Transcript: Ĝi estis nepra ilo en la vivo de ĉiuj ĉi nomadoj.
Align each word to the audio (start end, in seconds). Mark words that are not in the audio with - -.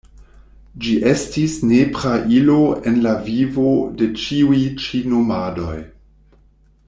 Ĝi 0.85 0.93
estis 1.09 1.57
nepra 1.71 2.13
ilo 2.37 2.55
en 2.91 2.97
la 3.03 3.13
vivo 3.27 3.73
de 3.99 4.09
ĉiuj 4.23 4.61
ĉi 4.85 5.03
nomadoj. 5.13 5.77